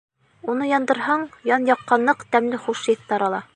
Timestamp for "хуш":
2.67-2.85